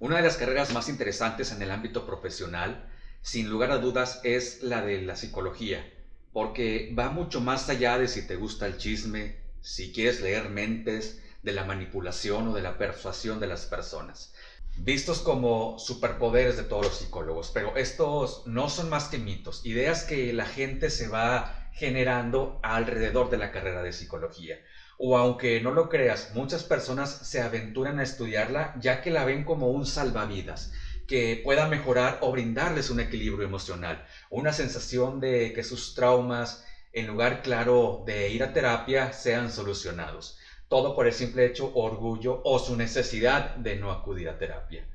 Una 0.00 0.16
de 0.16 0.22
las 0.22 0.38
carreras 0.38 0.72
más 0.72 0.88
interesantes 0.88 1.52
en 1.52 1.60
el 1.60 1.70
ámbito 1.70 2.06
profesional, 2.06 2.88
sin 3.20 3.50
lugar 3.50 3.70
a 3.70 3.76
dudas, 3.76 4.22
es 4.24 4.62
la 4.62 4.80
de 4.80 5.02
la 5.02 5.14
psicología, 5.14 5.84
porque 6.32 6.90
va 6.98 7.10
mucho 7.10 7.42
más 7.42 7.68
allá 7.68 7.98
de 7.98 8.08
si 8.08 8.22
te 8.22 8.34
gusta 8.34 8.64
el 8.64 8.78
chisme, 8.78 9.36
si 9.60 9.92
quieres 9.92 10.22
leer 10.22 10.48
mentes, 10.48 11.18
de 11.42 11.52
la 11.52 11.64
manipulación 11.64 12.46
o 12.46 12.54
de 12.54 12.62
la 12.62 12.78
persuasión 12.78 13.40
de 13.40 13.46
las 13.46 13.66
personas, 13.66 14.32
vistos 14.78 15.20
como 15.20 15.78
superpoderes 15.78 16.56
de 16.56 16.62
todos 16.62 16.86
los 16.86 16.96
psicólogos, 16.96 17.50
pero 17.50 17.76
estos 17.76 18.42
no 18.46 18.70
son 18.70 18.88
más 18.88 19.08
que 19.08 19.18
mitos, 19.18 19.60
ideas 19.66 20.02
que 20.02 20.32
la 20.32 20.46
gente 20.46 20.88
se 20.88 21.08
va 21.08 21.68
generando 21.72 22.58
alrededor 22.62 23.28
de 23.28 23.36
la 23.36 23.50
carrera 23.50 23.82
de 23.82 23.92
psicología 23.92 24.56
o 25.02 25.16
aunque 25.16 25.62
no 25.62 25.72
lo 25.72 25.88
creas, 25.88 26.32
muchas 26.34 26.62
personas 26.62 27.10
se 27.10 27.40
aventuran 27.40 27.98
a 27.98 28.02
estudiarla 28.02 28.74
ya 28.78 29.00
que 29.00 29.10
la 29.10 29.24
ven 29.24 29.44
como 29.44 29.70
un 29.70 29.86
salvavidas 29.86 30.72
que 31.06 31.40
pueda 31.42 31.66
mejorar 31.68 32.18
o 32.20 32.30
brindarles 32.30 32.90
un 32.90 33.00
equilibrio 33.00 33.46
emocional, 33.46 34.04
una 34.28 34.52
sensación 34.52 35.18
de 35.18 35.54
que 35.54 35.64
sus 35.64 35.94
traumas, 35.94 36.66
en 36.92 37.06
lugar 37.06 37.40
claro 37.40 38.02
de 38.04 38.28
ir 38.28 38.42
a 38.42 38.52
terapia, 38.52 39.14
sean 39.14 39.50
solucionados. 39.50 40.36
Todo 40.68 40.94
por 40.94 41.06
el 41.06 41.14
simple 41.14 41.46
hecho 41.46 41.72
orgullo 41.74 42.42
o 42.44 42.58
su 42.58 42.76
necesidad 42.76 43.56
de 43.56 43.76
no 43.76 43.92
acudir 43.92 44.28
a 44.28 44.36
terapia. 44.36 44.86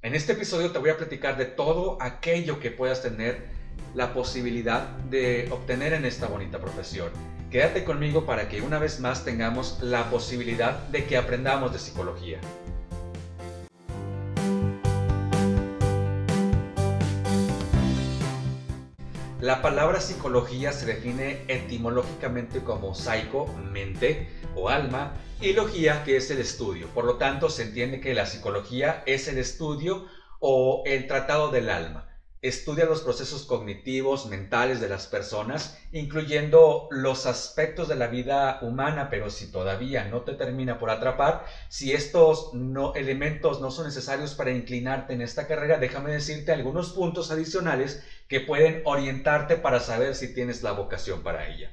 En 0.00 0.14
este 0.14 0.34
episodio 0.34 0.70
te 0.70 0.78
voy 0.78 0.90
a 0.90 0.96
platicar 0.96 1.36
de 1.36 1.46
todo 1.46 1.98
aquello 2.00 2.60
que 2.60 2.70
puedas 2.70 3.02
tener 3.02 3.63
la 3.94 4.12
posibilidad 4.12 4.88
de 5.10 5.48
obtener 5.50 5.92
en 5.92 6.04
esta 6.04 6.26
bonita 6.26 6.58
profesión 6.58 7.10
Quédate 7.54 7.84
conmigo 7.84 8.26
para 8.26 8.48
que 8.48 8.62
una 8.62 8.80
vez 8.80 8.98
más 8.98 9.24
tengamos 9.24 9.78
la 9.80 10.10
posibilidad 10.10 10.76
de 10.88 11.04
que 11.04 11.16
aprendamos 11.16 11.72
de 11.72 11.78
psicología. 11.78 12.40
La 19.40 19.62
palabra 19.62 20.00
psicología 20.00 20.72
se 20.72 20.84
define 20.84 21.44
etimológicamente 21.46 22.58
como 22.64 22.92
psycho, 22.92 23.46
mente 23.70 24.28
o 24.56 24.68
alma, 24.68 25.12
y 25.40 25.52
logía, 25.52 26.02
que 26.02 26.16
es 26.16 26.32
el 26.32 26.40
estudio. 26.40 26.88
Por 26.88 27.04
lo 27.04 27.18
tanto, 27.18 27.48
se 27.50 27.62
entiende 27.62 28.00
que 28.00 28.14
la 28.14 28.26
psicología 28.26 29.04
es 29.06 29.28
el 29.28 29.38
estudio 29.38 30.06
o 30.40 30.82
el 30.86 31.06
tratado 31.06 31.52
del 31.52 31.70
alma 31.70 32.13
estudia 32.48 32.84
los 32.84 33.00
procesos 33.00 33.44
cognitivos, 33.46 34.26
mentales 34.26 34.78
de 34.78 34.88
las 34.90 35.06
personas, 35.06 35.78
incluyendo 35.92 36.88
los 36.90 37.24
aspectos 37.24 37.88
de 37.88 37.96
la 37.96 38.08
vida 38.08 38.58
humana, 38.60 39.08
pero 39.08 39.30
si 39.30 39.50
todavía 39.50 40.04
no 40.04 40.24
te 40.24 40.34
termina 40.34 40.78
por 40.78 40.90
atrapar, 40.90 41.46
si 41.70 41.94
estos 41.94 42.52
no, 42.52 42.94
elementos 42.94 43.62
no 43.62 43.70
son 43.70 43.86
necesarios 43.86 44.34
para 44.34 44.50
inclinarte 44.50 45.14
en 45.14 45.22
esta 45.22 45.46
carrera, 45.46 45.78
déjame 45.78 46.12
decirte 46.12 46.52
algunos 46.52 46.90
puntos 46.90 47.30
adicionales 47.30 48.04
que 48.28 48.40
pueden 48.40 48.82
orientarte 48.84 49.56
para 49.56 49.80
saber 49.80 50.14
si 50.14 50.34
tienes 50.34 50.62
la 50.62 50.72
vocación 50.72 51.22
para 51.22 51.48
ella. 51.48 51.72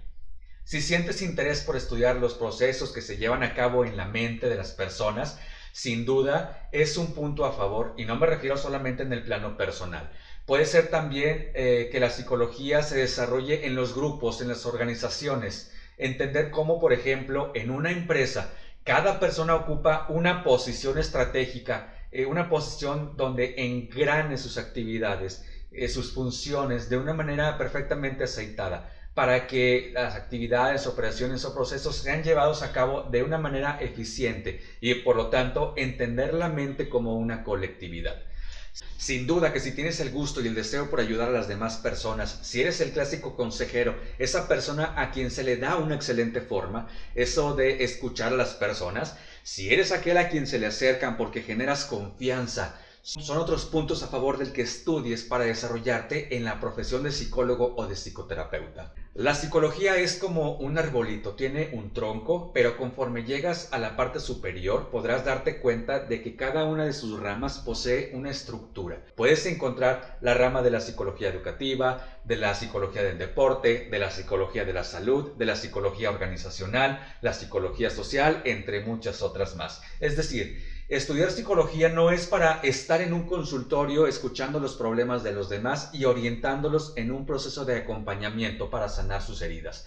Si 0.63 0.79
sientes 0.79 1.21
interés 1.21 1.59
por 1.61 1.75
estudiar 1.75 2.15
los 2.15 2.33
procesos 2.33 2.93
que 2.93 3.01
se 3.01 3.17
llevan 3.17 3.43
a 3.43 3.55
cabo 3.55 3.83
en 3.83 3.97
la 3.97 4.05
mente 4.05 4.47
de 4.47 4.55
las 4.55 4.71
personas, 4.71 5.37
sin 5.73 6.05
duda 6.05 6.69
es 6.71 6.97
un 6.97 7.13
punto 7.13 7.45
a 7.45 7.51
favor 7.51 7.93
y 7.97 8.05
no 8.05 8.15
me 8.17 8.27
refiero 8.27 8.57
solamente 8.57 9.03
en 9.03 9.13
el 9.13 9.23
plano 9.23 9.57
personal. 9.57 10.11
Puede 10.45 10.65
ser 10.65 10.89
también 10.89 11.51
eh, 11.53 11.89
que 11.91 11.99
la 11.99 12.09
psicología 12.09 12.83
se 12.83 12.97
desarrolle 12.97 13.65
en 13.65 13.75
los 13.75 13.93
grupos, 13.93 14.41
en 14.41 14.47
las 14.49 14.65
organizaciones. 14.65 15.71
Entender 15.97 16.49
cómo, 16.49 16.79
por 16.79 16.93
ejemplo, 16.93 17.51
en 17.55 17.69
una 17.69 17.91
empresa, 17.91 18.53
cada 18.83 19.19
persona 19.19 19.55
ocupa 19.55 20.05
una 20.09 20.43
posición 20.43 20.97
estratégica, 20.97 21.93
eh, 22.11 22.25
una 22.25 22.49
posición 22.49 23.15
donde 23.15 23.53
engrane 23.57 24.37
sus 24.37 24.57
actividades, 24.57 25.43
eh, 25.71 25.87
sus 25.87 26.11
funciones 26.13 26.89
de 26.89 26.97
una 26.97 27.13
manera 27.13 27.57
perfectamente 27.57 28.23
aceitada 28.23 28.89
para 29.13 29.45
que 29.47 29.91
las 29.93 30.15
actividades, 30.15 30.87
operaciones 30.87 31.43
o 31.43 31.53
procesos 31.53 31.97
sean 31.97 32.23
llevados 32.23 32.61
a 32.61 32.71
cabo 32.71 33.03
de 33.03 33.23
una 33.23 33.37
manera 33.37 33.77
eficiente 33.81 34.61
y 34.79 34.93
por 34.95 35.15
lo 35.15 35.27
tanto 35.27 35.73
entender 35.75 36.33
la 36.33 36.49
mente 36.49 36.87
como 36.87 37.17
una 37.17 37.43
colectividad. 37.43 38.23
Sin 38.97 39.27
duda 39.27 39.51
que 39.51 39.59
si 39.59 39.73
tienes 39.73 39.99
el 39.99 40.11
gusto 40.11 40.39
y 40.39 40.47
el 40.47 40.55
deseo 40.55 40.89
por 40.89 41.01
ayudar 41.01 41.27
a 41.27 41.33
las 41.33 41.49
demás 41.49 41.77
personas, 41.77 42.39
si 42.43 42.61
eres 42.61 42.79
el 42.79 42.91
clásico 42.91 43.35
consejero, 43.35 43.95
esa 44.17 44.47
persona 44.47 44.93
a 44.95 45.11
quien 45.11 45.29
se 45.29 45.43
le 45.43 45.57
da 45.57 45.75
una 45.75 45.95
excelente 45.95 46.39
forma, 46.39 46.87
eso 47.13 47.53
de 47.53 47.83
escuchar 47.83 48.31
a 48.31 48.37
las 48.37 48.53
personas, 48.53 49.17
si 49.43 49.73
eres 49.73 49.91
aquel 49.91 50.17
a 50.17 50.29
quien 50.29 50.47
se 50.47 50.57
le 50.57 50.67
acercan 50.67 51.17
porque 51.17 51.41
generas 51.41 51.83
confianza, 51.83 52.79
son 53.01 53.39
otros 53.39 53.65
puntos 53.65 54.03
a 54.03 54.07
favor 54.07 54.37
del 54.37 54.53
que 54.53 54.61
estudies 54.61 55.23
para 55.23 55.45
desarrollarte 55.45 56.37
en 56.37 56.45
la 56.45 56.59
profesión 56.59 57.03
de 57.03 57.11
psicólogo 57.11 57.73
o 57.75 57.87
de 57.87 57.95
psicoterapeuta. 57.95 58.93
La 59.13 59.35
psicología 59.35 59.97
es 59.97 60.15
como 60.15 60.53
un 60.53 60.77
arbolito, 60.77 61.33
tiene 61.35 61.71
un 61.73 61.91
tronco, 61.91 62.53
pero 62.53 62.77
conforme 62.77 63.25
llegas 63.25 63.67
a 63.73 63.77
la 63.77 63.97
parte 63.97 64.21
superior 64.21 64.89
podrás 64.89 65.25
darte 65.25 65.59
cuenta 65.59 65.99
de 65.99 66.21
que 66.21 66.37
cada 66.37 66.63
una 66.63 66.85
de 66.85 66.93
sus 66.93 67.19
ramas 67.19 67.59
posee 67.59 68.11
una 68.13 68.31
estructura. 68.31 69.03
Puedes 69.15 69.45
encontrar 69.47 70.17
la 70.21 70.33
rama 70.33 70.61
de 70.61 70.71
la 70.71 70.79
psicología 70.79 71.27
educativa, 71.27 72.07
de 72.23 72.37
la 72.37 72.55
psicología 72.55 73.03
del 73.03 73.17
deporte, 73.17 73.89
de 73.91 73.99
la 73.99 74.11
psicología 74.11 74.63
de 74.63 74.73
la 74.73 74.85
salud, 74.85 75.35
de 75.35 75.45
la 75.45 75.57
psicología 75.57 76.09
organizacional, 76.09 77.01
la 77.19 77.33
psicología 77.33 77.89
social, 77.89 78.41
entre 78.45 78.79
muchas 78.79 79.21
otras 79.21 79.55
más. 79.55 79.81
Es 79.99 80.15
decir, 80.15 80.57
Estudiar 80.91 81.31
psicología 81.31 81.87
no 81.87 82.11
es 82.11 82.27
para 82.27 82.59
estar 82.63 82.99
en 82.99 83.13
un 83.13 83.25
consultorio 83.25 84.07
escuchando 84.07 84.59
los 84.59 84.75
problemas 84.75 85.23
de 85.23 85.31
los 85.31 85.47
demás 85.47 85.89
y 85.93 86.03
orientándolos 86.03 86.91
en 86.97 87.11
un 87.11 87.25
proceso 87.25 87.63
de 87.63 87.77
acompañamiento 87.77 88.69
para 88.69 88.89
sanar 88.89 89.21
sus 89.21 89.41
heridas. 89.41 89.85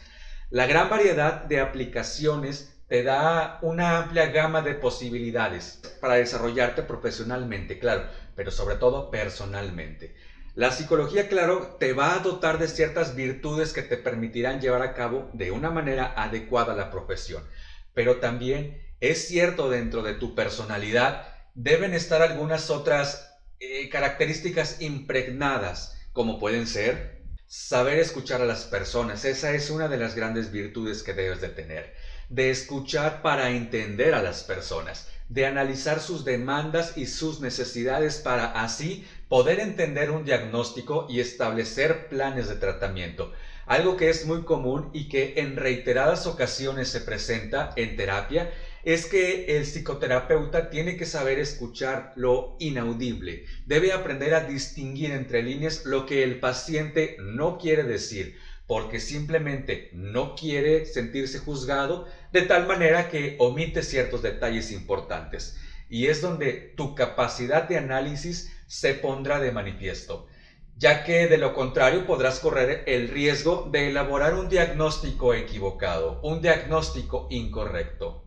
La 0.49 0.65
gran 0.65 0.89
variedad 0.89 1.45
de 1.45 1.61
aplicaciones 1.61 2.79
te 2.89 3.03
da 3.03 3.59
una 3.61 3.99
amplia 3.99 4.29
gama 4.29 4.63
de 4.63 4.73
posibilidades 4.73 5.79
para 6.01 6.15
desarrollarte 6.15 6.83
profesionalmente, 6.83 7.79
claro, 7.79 8.07
pero 8.35 8.51
sobre 8.51 8.77
todo 8.77 9.11
personalmente. 9.11 10.15
La 10.55 10.73
psicología, 10.73 11.29
claro, 11.29 11.77
te 11.79 11.93
va 11.93 12.15
a 12.15 12.21
dotar 12.21 12.57
de 12.57 12.67
ciertas 12.67 13.15
virtudes 13.15 13.75
que 13.75 13.83
te 13.83 13.99
permitirán 13.99 14.59
llevar 14.59 14.81
a 14.81 14.95
cabo 14.95 15.29
de 15.35 15.51
una 15.51 15.71
manera 15.71 16.15
adecuada 16.17 16.73
la 16.73 16.91
profesión, 16.91 17.45
pero 17.93 18.21
también 18.21 18.83
es 19.11 19.27
cierto 19.27 19.69
dentro 19.69 20.03
de 20.03 20.15
tu 20.15 20.35
personalidad, 20.35 21.27
deben 21.55 21.95
estar 21.95 22.23
algunas 22.23 22.71
otras 22.71 23.39
eh, 23.61 23.89
características 23.89 24.81
impregnadas, 24.81 25.97
como 26.13 26.39
pueden 26.39 26.67
ser 26.67 27.15
saber 27.47 27.99
escuchar 27.99 28.41
a 28.41 28.47
las 28.47 28.65
personas. 28.65 29.25
Esa 29.25 29.53
es 29.53 29.71
una 29.71 29.89
de 29.89 29.97
las 29.97 30.15
grandes 30.15 30.51
virtudes 30.51 31.03
que 31.03 31.13
debes 31.13 31.41
de 31.41 31.49
tener. 31.49 31.95
De 32.29 32.51
escuchar 32.51 33.23
para 33.23 33.51
entender 33.51 34.15
a 34.15 34.23
las 34.23 34.43
personas, 34.43 35.07
de 35.29 35.47
analizar 35.47 36.01
sus 36.01 36.25
demandas 36.25 36.97
y 36.97 37.07
sus 37.07 37.41
necesidades 37.41 38.17
para 38.17 38.47
así 38.47 39.07
poder 39.29 39.61
entender 39.61 40.11
un 40.11 40.25
diagnóstico 40.25 41.07
y 41.09 41.21
establecer 41.21 42.09
planes 42.09 42.49
de 42.49 42.57
tratamiento. 42.57 43.33
Algo 43.67 43.97
que 43.97 44.09
es 44.09 44.25
muy 44.25 44.45
común 44.45 44.91
y 44.93 45.09
que 45.09 45.35
en 45.37 45.57
reiteradas 45.57 46.27
ocasiones 46.27 46.89
se 46.89 47.01
presenta 47.01 47.71
en 47.77 47.97
terapia 47.97 48.51
es 48.85 49.07
que 49.07 49.57
el 49.57 49.65
psicoterapeuta 49.65 50.69
tiene 50.69 50.97
que 50.97 51.07
saber 51.07 51.39
escuchar 51.39 52.13
lo 52.17 52.57
inaudible, 52.59 53.45
debe 53.67 53.93
aprender 53.93 54.35
a 54.35 54.47
distinguir 54.47 55.13
entre 55.13 55.43
líneas 55.43 55.87
lo 55.87 56.05
que 56.05 56.23
el 56.23 56.39
paciente 56.39 57.17
no 57.19 57.57
quiere 57.57 57.85
decir, 57.85 58.37
porque 58.67 59.01
simplemente 59.01 59.91
no 59.93 60.35
quiere 60.35 60.85
sentirse 60.85 61.39
juzgado, 61.39 62.07
de 62.33 62.43
tal 62.43 62.67
manera 62.67 63.09
que 63.09 63.37
omite 63.39 63.83
ciertos 63.83 64.23
detalles 64.23 64.71
importantes. 64.71 65.57
Y 65.89 66.07
es 66.09 66.21
donde 66.21 66.73
tu 66.77 66.95
capacidad 66.95 67.69
de 67.69 67.79
análisis 67.79 68.51
se 68.67 68.95
pondrá 68.95 69.41
de 69.41 69.51
manifiesto 69.51 70.27
ya 70.77 71.05
que 71.05 71.29
de 71.29 71.39
lo 71.39 71.55
contrario 71.55 72.05
podrás 72.05 72.41
correr 72.41 72.83
el 72.87 73.09
riesgo 73.09 73.69
de 73.71 73.87
elaborar 73.89 74.35
un 74.35 74.49
diagnóstico 74.49 75.33
equivocado, 75.33 76.19
un 76.23 76.41
diagnóstico 76.41 77.29
incorrecto. 77.31 78.24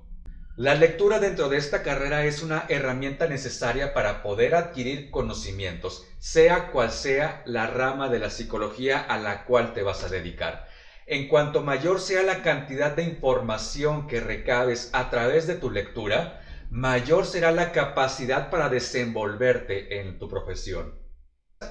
La 0.58 0.74
lectura 0.74 1.20
dentro 1.20 1.50
de 1.50 1.58
esta 1.58 1.84
carrera 1.84 2.26
es 2.26 2.42
una 2.42 2.66
herramienta 2.68 3.28
necesaria 3.28 3.94
para 3.94 4.24
poder 4.24 4.56
adquirir 4.56 5.12
conocimientos, 5.12 6.04
sea 6.18 6.72
cual 6.72 6.90
sea 6.90 7.44
la 7.46 7.68
rama 7.68 8.10
de 8.10 8.18
la 8.18 8.32
psicología 8.32 8.98
a 8.98 9.20
la 9.20 9.46
cual 9.46 9.72
te 9.74 9.84
vas 9.84 10.04
a 10.04 10.10
dedicar. 10.10 10.66
En 11.06 11.28
cuanto 11.28 11.62
mayor 11.62 12.00
sea 12.00 12.24
la 12.24 12.42
cantidad 12.42 12.90
de 12.90 13.04
información 13.04 14.08
que 14.08 14.20
recabes 14.20 14.90
a 14.94 15.12
través 15.12 15.46
de 15.46 15.54
tu 15.54 15.70
lectura, 15.70 16.42
mayor 16.72 17.28
será 17.28 17.52
la 17.52 17.72
capacidad 17.72 18.50
para 18.50 18.68
desenvolverte 18.68 20.00
en 20.00 20.18
tu 20.18 20.28
profesión. 20.28 21.07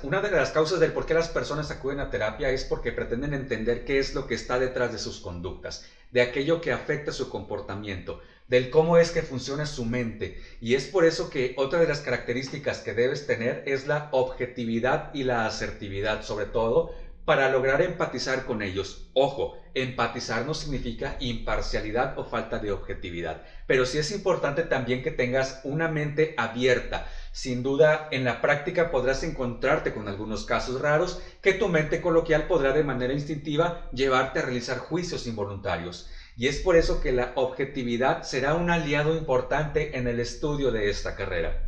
Una 0.02 0.20
de 0.20 0.32
las 0.32 0.50
causas 0.50 0.80
del 0.80 0.92
por 0.92 1.06
qué 1.06 1.14
las 1.14 1.28
personas 1.28 1.70
acuden 1.70 2.00
a 2.00 2.10
terapia 2.10 2.50
es 2.50 2.64
porque 2.64 2.90
pretenden 2.90 3.32
entender 3.34 3.84
qué 3.84 4.00
es 4.00 4.14
lo 4.14 4.26
que 4.26 4.34
está 4.34 4.58
detrás 4.58 4.90
de 4.90 4.98
sus 4.98 5.20
conductas, 5.20 5.84
de 6.10 6.22
aquello 6.22 6.60
que 6.60 6.72
afecta 6.72 7.12
su 7.12 7.28
comportamiento, 7.28 8.18
del 8.48 8.68
cómo 8.68 8.96
es 8.98 9.12
que 9.12 9.22
funciona 9.22 9.64
su 9.64 9.84
mente. 9.84 10.34
Y 10.58 10.74
es 10.74 10.86
por 10.88 11.04
eso 11.04 11.30
que 11.30 11.54
otra 11.56 11.78
de 11.78 11.86
las 11.86 12.00
características 12.00 12.80
que 12.80 12.94
debes 12.94 13.26
tener 13.26 13.62
es 13.64 13.86
la 13.86 14.08
objetividad 14.10 15.08
y 15.12 15.22
la 15.22 15.46
asertividad, 15.46 16.20
sobre 16.22 16.46
todo 16.46 16.90
para 17.24 17.48
lograr 17.48 17.80
empatizar 17.80 18.44
con 18.44 18.62
ellos. 18.62 19.08
Ojo, 19.12 19.52
empatizar 19.74 20.44
no 20.44 20.54
significa 20.54 21.16
imparcialidad 21.18 22.12
o 22.16 22.22
falta 22.24 22.60
de 22.60 22.70
objetividad, 22.70 23.42
pero 23.66 23.84
sí 23.84 23.98
es 23.98 24.12
importante 24.12 24.62
también 24.62 25.02
que 25.02 25.10
tengas 25.10 25.58
una 25.64 25.88
mente 25.88 26.34
abierta. 26.36 27.04
Sin 27.36 27.62
duda, 27.62 28.08
en 28.12 28.24
la 28.24 28.40
práctica 28.40 28.90
podrás 28.90 29.22
encontrarte 29.22 29.92
con 29.92 30.08
algunos 30.08 30.46
casos 30.46 30.80
raros 30.80 31.20
que 31.42 31.52
tu 31.52 31.68
mente 31.68 32.00
coloquial 32.00 32.46
podrá 32.46 32.72
de 32.72 32.82
manera 32.82 33.12
instintiva 33.12 33.90
llevarte 33.92 34.38
a 34.38 34.42
realizar 34.42 34.78
juicios 34.78 35.26
involuntarios. 35.26 36.08
Y 36.34 36.46
es 36.46 36.60
por 36.60 36.76
eso 36.76 36.98
que 37.02 37.12
la 37.12 37.32
objetividad 37.34 38.22
será 38.22 38.54
un 38.54 38.70
aliado 38.70 39.14
importante 39.14 39.98
en 39.98 40.08
el 40.08 40.18
estudio 40.18 40.72
de 40.72 40.88
esta 40.88 41.14
carrera. 41.14 41.62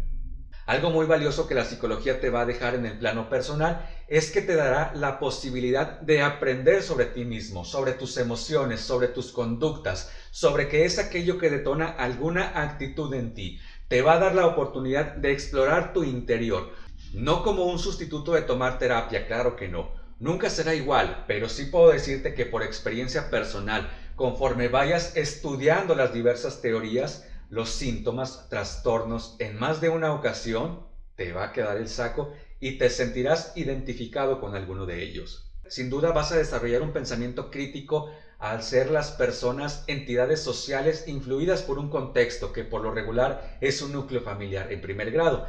Algo 0.64 0.90
muy 0.90 1.04
valioso 1.04 1.46
que 1.46 1.54
la 1.54 1.64
psicología 1.64 2.20
te 2.20 2.28
va 2.28 2.42
a 2.42 2.46
dejar 2.46 2.74
en 2.74 2.84
el 2.84 2.98
plano 2.98 3.28
personal 3.28 3.86
es 4.06 4.30
que 4.30 4.42
te 4.42 4.54
dará 4.54 4.92
la 4.94 5.18
posibilidad 5.18 6.00
de 6.00 6.22
aprender 6.22 6.82
sobre 6.82 7.06
ti 7.06 7.24
mismo, 7.24 7.64
sobre 7.64 7.92
tus 7.92 8.16
emociones, 8.18 8.80
sobre 8.80 9.08
tus 9.08 9.32
conductas, 9.32 10.10
sobre 10.30 10.68
qué 10.68 10.84
es 10.84 10.98
aquello 10.98 11.38
que 11.38 11.48
detona 11.48 11.88
alguna 11.88 12.62
actitud 12.62 13.12
en 13.14 13.32
ti. 13.32 13.60
Te 13.88 14.02
va 14.02 14.14
a 14.14 14.18
dar 14.18 14.34
la 14.34 14.46
oportunidad 14.46 15.16
de 15.16 15.32
explorar 15.32 15.94
tu 15.94 16.04
interior, 16.04 16.72
no 17.14 17.42
como 17.42 17.64
un 17.64 17.78
sustituto 17.78 18.34
de 18.34 18.42
tomar 18.42 18.78
terapia, 18.78 19.26
claro 19.26 19.56
que 19.56 19.68
no. 19.68 19.94
Nunca 20.18 20.50
será 20.50 20.74
igual, 20.74 21.24
pero 21.26 21.48
sí 21.48 21.64
puedo 21.64 21.90
decirte 21.90 22.34
que 22.34 22.44
por 22.44 22.62
experiencia 22.62 23.30
personal, 23.30 23.90
conforme 24.14 24.68
vayas 24.68 25.16
estudiando 25.16 25.94
las 25.94 26.12
diversas 26.12 26.60
teorías, 26.60 27.26
los 27.48 27.70
síntomas, 27.70 28.50
trastornos 28.50 29.36
en 29.38 29.58
más 29.58 29.80
de 29.80 29.88
una 29.88 30.12
ocasión, 30.12 30.86
te 31.14 31.32
va 31.32 31.44
a 31.44 31.52
quedar 31.52 31.78
el 31.78 31.88
saco 31.88 32.30
y 32.60 32.76
te 32.76 32.90
sentirás 32.90 33.52
identificado 33.56 34.38
con 34.38 34.54
alguno 34.54 34.84
de 34.84 35.02
ellos. 35.02 35.47
Sin 35.68 35.90
duda 35.90 36.12
vas 36.12 36.32
a 36.32 36.36
desarrollar 36.38 36.82
un 36.82 36.92
pensamiento 36.92 37.50
crítico 37.50 38.10
al 38.38 38.62
ser 38.62 38.90
las 38.90 39.10
personas 39.10 39.84
entidades 39.86 40.40
sociales 40.40 41.06
influidas 41.08 41.62
por 41.62 41.78
un 41.78 41.90
contexto 41.90 42.52
que 42.52 42.64
por 42.64 42.82
lo 42.82 42.92
regular 42.92 43.58
es 43.60 43.82
un 43.82 43.92
núcleo 43.92 44.22
familiar 44.22 44.72
en 44.72 44.80
primer 44.80 45.10
grado. 45.10 45.46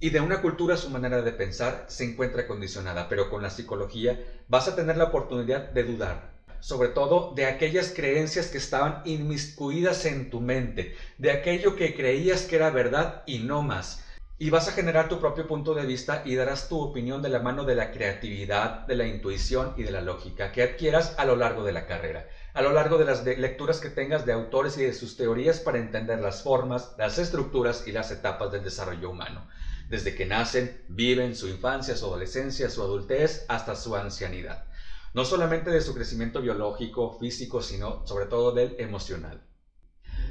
Y 0.00 0.10
de 0.10 0.20
una 0.20 0.42
cultura 0.42 0.76
su 0.76 0.90
manera 0.90 1.22
de 1.22 1.32
pensar 1.32 1.86
se 1.88 2.04
encuentra 2.04 2.46
condicionada, 2.46 3.08
pero 3.08 3.30
con 3.30 3.42
la 3.42 3.50
psicología 3.50 4.20
vas 4.48 4.68
a 4.68 4.76
tener 4.76 4.98
la 4.98 5.04
oportunidad 5.04 5.70
de 5.70 5.84
dudar, 5.84 6.32
sobre 6.60 6.88
todo 6.88 7.32
de 7.34 7.46
aquellas 7.46 7.90
creencias 7.94 8.48
que 8.48 8.58
estaban 8.58 9.00
inmiscuidas 9.06 10.04
en 10.04 10.28
tu 10.28 10.40
mente, 10.40 10.94
de 11.16 11.30
aquello 11.30 11.74
que 11.74 11.94
creías 11.94 12.42
que 12.42 12.56
era 12.56 12.68
verdad 12.68 13.22
y 13.26 13.38
no 13.38 13.62
más. 13.62 14.03
Y 14.36 14.50
vas 14.50 14.66
a 14.66 14.72
generar 14.72 15.08
tu 15.08 15.20
propio 15.20 15.46
punto 15.46 15.74
de 15.74 15.86
vista 15.86 16.22
y 16.24 16.34
darás 16.34 16.68
tu 16.68 16.80
opinión 16.80 17.22
de 17.22 17.28
la 17.28 17.38
mano 17.38 17.64
de 17.64 17.76
la 17.76 17.92
creatividad, 17.92 18.84
de 18.84 18.96
la 18.96 19.06
intuición 19.06 19.74
y 19.76 19.84
de 19.84 19.92
la 19.92 20.00
lógica 20.00 20.50
que 20.50 20.62
adquieras 20.62 21.14
a 21.18 21.24
lo 21.24 21.36
largo 21.36 21.62
de 21.62 21.70
la 21.70 21.86
carrera, 21.86 22.26
a 22.52 22.60
lo 22.60 22.72
largo 22.72 22.98
de 22.98 23.04
las 23.04 23.24
lecturas 23.24 23.78
que 23.78 23.90
tengas 23.90 24.26
de 24.26 24.32
autores 24.32 24.76
y 24.76 24.82
de 24.82 24.92
sus 24.92 25.16
teorías 25.16 25.60
para 25.60 25.78
entender 25.78 26.18
las 26.18 26.42
formas, 26.42 26.94
las 26.98 27.16
estructuras 27.18 27.86
y 27.86 27.92
las 27.92 28.10
etapas 28.10 28.50
del 28.50 28.64
desarrollo 28.64 29.08
humano, 29.08 29.46
desde 29.88 30.16
que 30.16 30.26
nacen, 30.26 30.82
viven 30.88 31.36
su 31.36 31.46
infancia, 31.46 31.94
su 31.94 32.06
adolescencia, 32.06 32.68
su 32.68 32.82
adultez 32.82 33.44
hasta 33.46 33.76
su 33.76 33.94
ancianidad. 33.94 34.64
No 35.12 35.24
solamente 35.24 35.70
de 35.70 35.80
su 35.80 35.94
crecimiento 35.94 36.40
biológico, 36.40 37.12
físico, 37.12 37.60
sino 37.60 38.04
sobre 38.04 38.26
todo 38.26 38.50
del 38.50 38.74
emocional. 38.78 39.44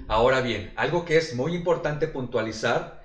Ahora 0.09 0.41
bien, 0.41 0.73
algo 0.75 1.05
que 1.05 1.15
es 1.15 1.33
muy 1.33 1.53
importante 1.55 2.07
puntualizar 2.07 3.02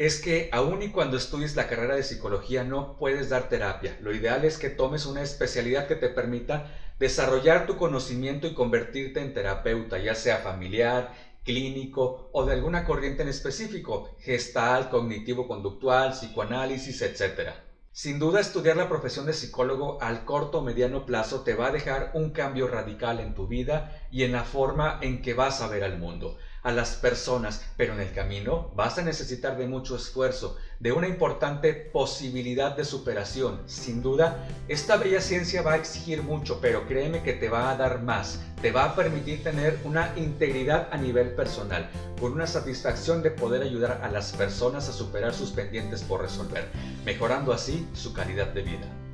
es 0.00 0.18
que 0.18 0.48
aun 0.50 0.80
y 0.80 0.88
cuando 0.88 1.18
estudies 1.18 1.56
la 1.56 1.66
carrera 1.66 1.94
de 1.94 2.02
psicología 2.02 2.64
no 2.64 2.96
puedes 2.96 3.28
dar 3.28 3.50
terapia. 3.50 3.98
Lo 4.00 4.14
ideal 4.14 4.46
es 4.46 4.56
que 4.56 4.70
tomes 4.70 5.04
una 5.04 5.20
especialidad 5.20 5.86
que 5.86 5.94
te 5.94 6.08
permita 6.08 6.72
desarrollar 6.98 7.66
tu 7.66 7.76
conocimiento 7.76 8.46
y 8.46 8.54
convertirte 8.54 9.20
en 9.20 9.34
terapeuta, 9.34 9.98
ya 9.98 10.14
sea 10.14 10.38
familiar, 10.38 11.12
clínico 11.44 12.30
o 12.32 12.46
de 12.46 12.54
alguna 12.54 12.82
corriente 12.82 13.20
en 13.20 13.28
específico, 13.28 14.08
gestal, 14.20 14.88
cognitivo-conductual, 14.88 16.12
psicoanálisis, 16.12 17.02
etc. 17.02 17.50
Sin 17.92 18.18
duda, 18.18 18.40
estudiar 18.40 18.78
la 18.78 18.88
profesión 18.88 19.26
de 19.26 19.34
psicólogo 19.34 20.00
al 20.00 20.24
corto 20.24 20.60
o 20.60 20.62
mediano 20.62 21.04
plazo 21.04 21.42
te 21.42 21.52
va 21.52 21.66
a 21.66 21.72
dejar 21.72 22.12
un 22.14 22.30
cambio 22.30 22.68
radical 22.68 23.20
en 23.20 23.34
tu 23.34 23.46
vida 23.46 24.06
y 24.10 24.22
en 24.22 24.32
la 24.32 24.44
forma 24.44 24.98
en 25.02 25.20
que 25.20 25.34
vas 25.34 25.60
a 25.60 25.66
ver 25.66 25.84
al 25.84 25.98
mundo 25.98 26.38
a 26.62 26.72
las 26.72 26.96
personas, 26.96 27.64
pero 27.76 27.94
en 27.94 28.00
el 28.00 28.12
camino 28.12 28.70
vas 28.74 28.98
a 28.98 29.02
necesitar 29.02 29.56
de 29.56 29.66
mucho 29.66 29.96
esfuerzo, 29.96 30.56
de 30.78 30.92
una 30.92 31.08
importante 31.08 31.72
posibilidad 31.72 32.76
de 32.76 32.84
superación. 32.84 33.60
Sin 33.66 34.02
duda, 34.02 34.46
esta 34.68 34.96
bella 34.96 35.20
ciencia 35.20 35.62
va 35.62 35.72
a 35.72 35.76
exigir 35.76 36.22
mucho, 36.22 36.60
pero 36.60 36.86
créeme 36.86 37.22
que 37.22 37.32
te 37.32 37.48
va 37.48 37.70
a 37.70 37.76
dar 37.76 38.02
más, 38.02 38.40
te 38.60 38.72
va 38.72 38.84
a 38.84 38.96
permitir 38.96 39.42
tener 39.42 39.78
una 39.84 40.12
integridad 40.16 40.88
a 40.92 40.96
nivel 40.96 41.30
personal, 41.34 41.90
con 42.20 42.32
una 42.32 42.46
satisfacción 42.46 43.22
de 43.22 43.30
poder 43.30 43.62
ayudar 43.62 44.00
a 44.02 44.10
las 44.10 44.32
personas 44.32 44.88
a 44.88 44.92
superar 44.92 45.34
sus 45.34 45.50
pendientes 45.50 46.02
por 46.02 46.20
resolver, 46.20 46.68
mejorando 47.04 47.52
así 47.52 47.88
su 47.94 48.12
calidad 48.12 48.48
de 48.48 48.62
vida. 48.62 49.09